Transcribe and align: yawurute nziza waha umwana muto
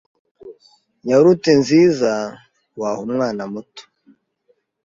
yawurute 1.09 1.51
nziza 1.61 2.11
waha 2.79 2.99
umwana 3.07 3.41
muto 3.53 3.83